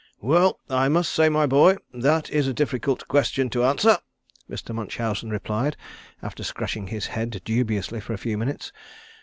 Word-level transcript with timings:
"Well, 0.23 0.57
I 0.67 0.89
must 0.89 1.11
say, 1.13 1.29
my 1.29 1.45
boy, 1.45 1.77
that 1.93 2.31
is 2.31 2.47
a 2.47 2.55
difficult 2.55 3.07
question 3.07 3.51
to 3.51 3.63
answer," 3.63 3.99
Mr. 4.49 4.73
Munchausen 4.73 5.29
replied 5.29 5.77
after 6.23 6.43
scratching 6.43 6.87
his 6.87 7.05
head 7.05 7.39
dubiously 7.45 8.01
for 8.01 8.13
a 8.13 8.17
few 8.17 8.35
minutes. 8.35 8.71